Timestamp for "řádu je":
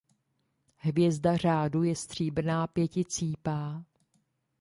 1.37-1.95